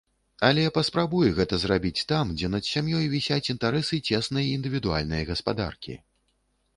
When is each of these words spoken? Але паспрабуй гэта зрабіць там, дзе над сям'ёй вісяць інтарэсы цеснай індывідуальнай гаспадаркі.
Але 0.47 0.61
паспрабуй 0.77 1.27
гэта 1.39 1.57
зрабіць 1.63 2.05
там, 2.11 2.31
дзе 2.39 2.49
над 2.53 2.63
сям'ёй 2.69 3.05
вісяць 3.11 3.51
інтарэсы 3.55 3.99
цеснай 4.07 4.49
індывідуальнай 4.57 5.23
гаспадаркі. 5.31 5.93